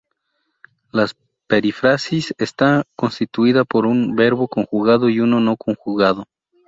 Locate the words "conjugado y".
4.47-5.19